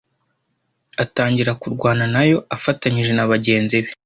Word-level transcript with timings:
atangira 1.03 1.51
kurwana 1.61 2.05
nayo 2.13 2.37
afatanyije 2.55 3.11
na 3.15 3.25
bagenzi 3.31 3.77
be, 3.83 3.89